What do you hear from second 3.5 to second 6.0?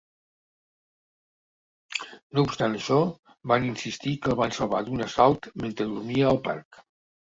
van insistir que el van salvar d'un assalt mentre